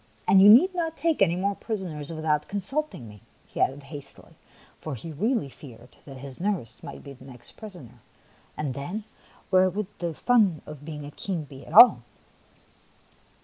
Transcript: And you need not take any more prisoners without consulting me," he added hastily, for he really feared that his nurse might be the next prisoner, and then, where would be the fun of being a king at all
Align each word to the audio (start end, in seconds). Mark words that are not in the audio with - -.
And 0.27 0.41
you 0.41 0.49
need 0.49 0.73
not 0.73 0.97
take 0.97 1.21
any 1.21 1.35
more 1.35 1.53
prisoners 1.53 2.09
without 2.11 2.47
consulting 2.47 3.07
me," 3.07 3.21
he 3.45 3.61
added 3.61 3.83
hastily, 3.83 4.33
for 4.79 4.95
he 4.95 5.11
really 5.11 5.47
feared 5.47 5.95
that 6.05 6.17
his 6.17 6.39
nurse 6.39 6.81
might 6.81 7.03
be 7.03 7.13
the 7.13 7.25
next 7.25 7.51
prisoner, 7.51 8.01
and 8.57 8.73
then, 8.73 9.03
where 9.51 9.69
would 9.69 9.95
be 9.99 10.07
the 10.07 10.13
fun 10.15 10.63
of 10.65 10.83
being 10.85 11.05
a 11.05 11.11
king 11.11 11.45
at 11.67 11.73
all 11.73 12.01